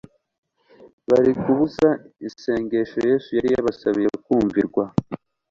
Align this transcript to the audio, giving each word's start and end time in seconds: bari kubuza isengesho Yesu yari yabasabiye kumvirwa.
bari 1.09 1.31
kubuza 1.41 1.87
isengesho 2.27 2.97
Yesu 3.09 3.29
yari 3.37 3.49
yabasabiye 3.55 4.09
kumvirwa. 4.25 4.83